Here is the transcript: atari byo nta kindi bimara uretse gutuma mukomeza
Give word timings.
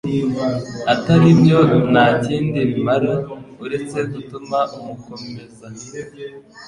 atari 0.93 1.29
byo 1.39 1.59
nta 1.91 2.05
kindi 2.25 2.59
bimara 2.69 3.13
uretse 3.63 3.97
gutuma 4.11 4.59
mukomeza 4.85 5.67